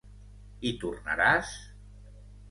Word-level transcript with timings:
Hi 0.69 0.69
tornaràs? 0.83 1.51